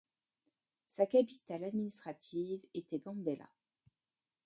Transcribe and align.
Sa 0.87 1.05
capitale 1.05 1.63
administrative 1.65 2.65
était 2.73 2.97
Gambela. 2.97 3.47